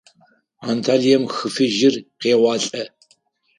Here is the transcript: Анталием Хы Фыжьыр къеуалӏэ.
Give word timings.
Анталием 0.69 1.23
Хы 1.33 1.47
Фыжьыр 1.53 1.95
къеуалӏэ. 2.21 2.83